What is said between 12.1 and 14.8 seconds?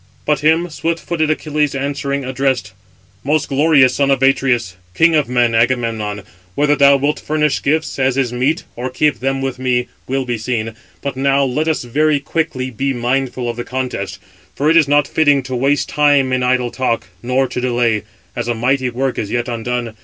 quickly be mindful of the contest; for it